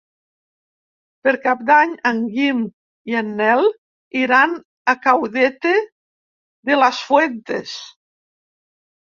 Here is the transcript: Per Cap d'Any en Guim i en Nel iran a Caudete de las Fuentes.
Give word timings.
Per 1.25 1.33
Cap 1.43 1.59
d'Any 1.67 1.91
en 2.11 2.21
Guim 2.37 2.63
i 3.11 3.17
en 3.19 3.29
Nel 3.41 3.61
iran 4.23 4.57
a 4.95 4.97
Caudete 5.05 5.75
de 6.73 6.81
las 6.87 7.05
Fuentes. 7.13 7.77